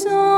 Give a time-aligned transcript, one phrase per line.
[0.00, 0.31] on.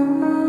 [0.00, 0.39] Mm-hmm.